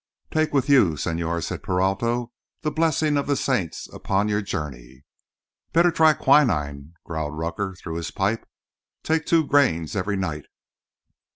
"Take 0.31 0.51
with 0.51 0.67
you, 0.67 0.93
señor," 0.93 1.43
said 1.43 1.61
Peralto, 1.61 2.31
"the 2.63 2.71
blessings 2.71 3.19
of 3.19 3.27
the 3.27 3.35
saints 3.35 3.87
upon 3.93 4.29
your 4.29 4.41
journey." 4.41 5.03
"Better 5.73 5.91
try 5.91 6.13
quinine," 6.13 6.95
growled 7.03 7.37
Rucker 7.37 7.75
through 7.77 7.97
his 7.97 8.09
pipe. 8.09 8.49
"Take 9.03 9.27
two 9.27 9.45
grains 9.45 9.95
every 9.95 10.17
night. 10.17 10.47